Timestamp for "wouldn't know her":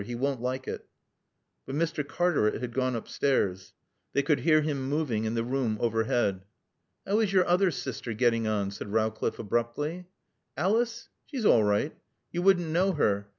12.41-13.29